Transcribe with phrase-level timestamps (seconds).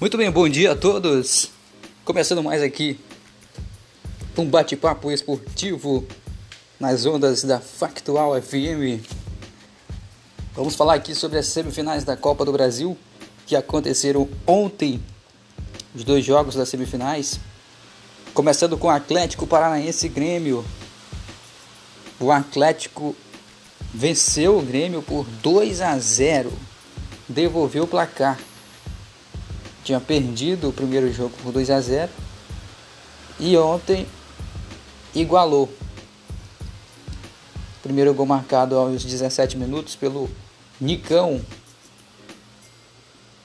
[0.00, 1.50] Muito bem, bom dia a todos.
[2.06, 2.98] Começando mais aqui
[4.34, 6.06] um bate-papo esportivo
[6.80, 9.04] nas ondas da Factual FM.
[10.54, 12.96] Vamos falar aqui sobre as semifinais da Copa do Brasil
[13.46, 15.02] que aconteceram ontem.
[15.94, 17.38] Os dois jogos das semifinais.
[18.32, 20.64] Começando com o Atlético Paranaense e Grêmio.
[22.18, 23.14] O Atlético
[23.92, 26.50] venceu o Grêmio por 2 a 0.
[27.28, 28.38] Devolveu o placar
[29.90, 32.12] tinha perdido o primeiro jogo por 2 a 0
[33.40, 34.06] e ontem
[35.12, 35.68] igualou.
[37.82, 40.30] Primeiro gol marcado aos 17 minutos pelo
[40.80, 41.44] Nicão.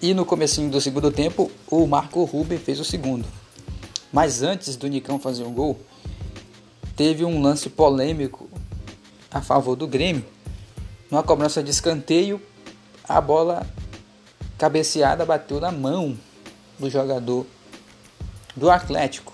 [0.00, 3.26] E no comecinho do segundo tempo, o Marco Ruben fez o segundo.
[4.12, 5.76] Mas antes do Nicão fazer um gol,
[6.94, 8.48] teve um lance polêmico
[9.28, 10.24] a favor do Grêmio.
[11.10, 12.40] Numa cobrança de escanteio,
[13.02, 13.66] a bola
[14.56, 16.16] cabeceada bateu na mão
[16.78, 17.46] do jogador
[18.54, 19.32] do Atlético.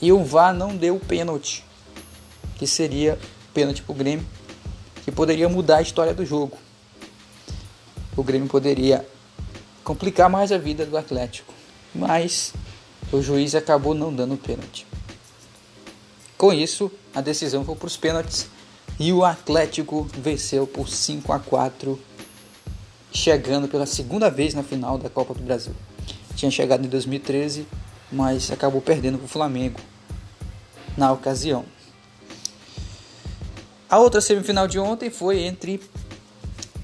[0.00, 1.64] E o VAR não deu o pênalti,
[2.56, 3.18] que seria
[3.54, 4.26] pênalti para o Grêmio,
[5.04, 6.56] que poderia mudar a história do jogo.
[8.16, 9.06] O Grêmio poderia
[9.82, 11.54] complicar mais a vida do Atlético,
[11.94, 12.52] mas
[13.12, 14.86] o juiz acabou não dando o pênalti.
[16.36, 18.46] Com isso, a decisão foi para os pênaltis
[18.98, 21.98] e o Atlético venceu por 5 a 4
[23.26, 25.74] chegando pela segunda vez na final da Copa do Brasil.
[26.36, 27.66] Tinha chegado em 2013,
[28.12, 29.80] mas acabou perdendo para o Flamengo
[30.96, 31.64] na ocasião.
[33.90, 35.80] A outra semifinal de ontem foi entre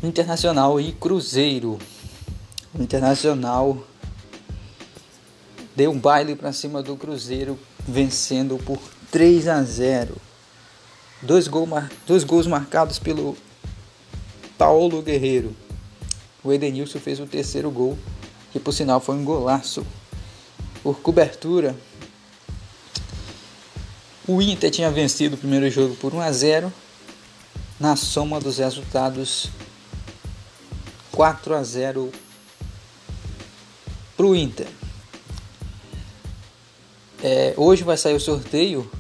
[0.03, 1.79] Internacional e Cruzeiro.
[2.75, 3.79] O Internacional
[5.77, 7.57] deu um baile para cima do Cruzeiro,
[7.87, 8.81] vencendo por
[9.13, 10.17] 3 a 0.
[11.23, 11.69] Dois, gol,
[12.05, 13.37] dois gols marcados pelo
[14.59, 15.55] Paulo Guerreiro.
[16.45, 17.97] O Edenilson fez o terceiro gol,
[18.53, 19.87] que por sinal foi um golaço.
[20.83, 21.77] Por cobertura,
[24.27, 26.73] o Inter tinha vencido o primeiro jogo por 1 a 0.
[27.79, 29.49] Na soma dos resultados,
[31.13, 32.13] 4 a 0
[34.17, 34.69] para o Inter.
[37.23, 38.91] É, hoje vai sair o sorteio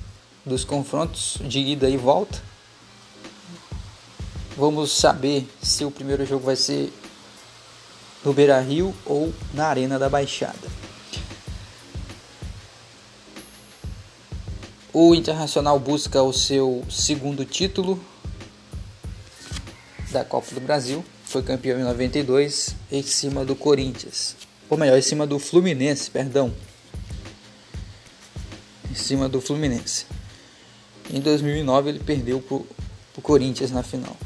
[0.45, 2.41] dos confrontos de ida e volta.
[4.57, 6.93] Vamos saber se o primeiro jogo vai ser
[8.25, 10.83] no Beira Rio ou na Arena da Baixada.
[14.93, 17.99] O Internacional busca o seu segundo título
[20.11, 21.03] da Copa do Brasil.
[21.25, 24.37] Foi campeão em 92 em cima do Corinthians.
[24.69, 26.55] Ou melhor, em cima do Fluminense, perdão.
[28.91, 30.05] Em cima do Fluminense.
[31.11, 34.17] Em 2009 ele perdeu para o Corinthians na final.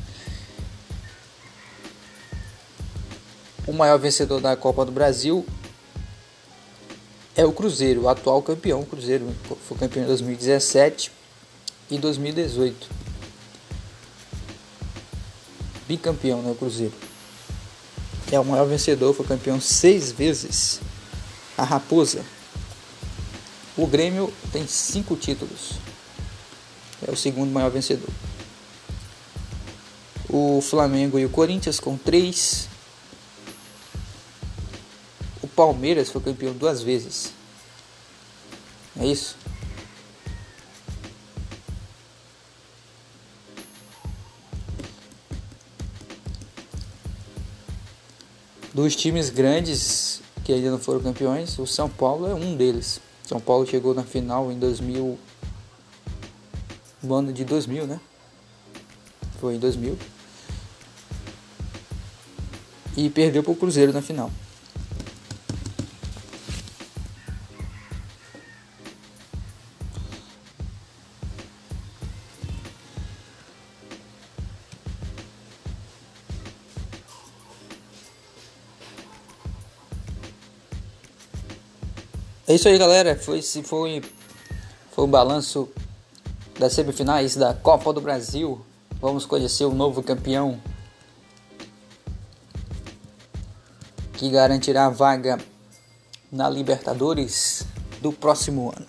[3.66, 5.44] O maior vencedor da Copa do Brasil
[7.34, 8.81] é o Cruzeiro, o atual campeão.
[8.81, 9.27] O Cruzeiro
[9.69, 11.10] foi campeão em 2017
[11.91, 12.88] e 2018.
[15.88, 16.50] Bicampeão, né?
[16.50, 16.94] O Cruzeiro.
[18.31, 20.81] É o maior vencedor, foi campeão seis vezes.
[21.59, 22.25] A Raposa.
[23.77, 25.72] O Grêmio tem cinco títulos.
[27.06, 28.09] É o segundo maior vencedor.
[30.28, 32.69] O Flamengo e o Corinthians com três
[35.56, 37.33] Palmeiras foi campeão duas vezes.
[39.00, 39.34] É isso?
[48.75, 53.00] Dos times grandes que ainda não foram campeões, o São Paulo é um deles.
[53.25, 55.19] São Paulo chegou na final em 2000,
[57.03, 57.99] no ano de 2000, né?
[59.41, 59.99] Foi em 2000.
[62.97, 64.31] E perdeu para o Cruzeiro na final.
[82.48, 83.16] É isso aí, galera.
[83.16, 84.01] Foi se foi
[84.93, 85.69] foi o balanço
[86.57, 88.65] das semifinais da Copa do Brasil.
[89.01, 90.60] Vamos conhecer o novo campeão
[94.13, 95.39] que garantirá a vaga
[96.31, 97.65] na Libertadores
[98.01, 98.87] do próximo ano.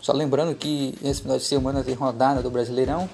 [0.00, 3.10] Só lembrando que nesse final de semana tem rodada do Brasileirão.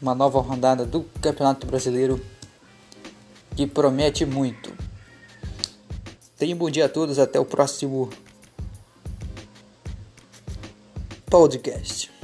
[0.00, 2.18] Uma nova rodada do Campeonato Brasileiro
[3.58, 4.72] que promete muito.
[6.36, 8.08] Tenha um bom dia a todos, até o próximo
[11.28, 12.17] podcast.